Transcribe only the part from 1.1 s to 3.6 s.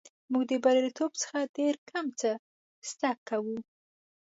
څخه ډېر کم څه زده کوو.